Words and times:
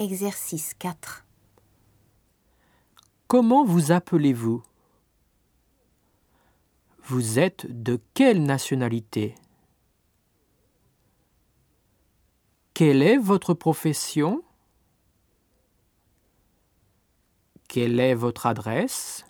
Exercice 0.00 0.72
4. 0.78 1.26
Comment 3.28 3.66
vous 3.66 3.92
appelez-vous? 3.92 4.62
Vous 7.04 7.38
êtes 7.38 7.66
de 7.68 8.00
quelle 8.14 8.42
nationalité? 8.42 9.34
Quelle 12.72 13.02
est 13.02 13.18
votre 13.18 13.52
profession? 13.52 14.42
Quelle 17.68 18.00
est 18.00 18.14
votre 18.14 18.46
adresse? 18.46 19.26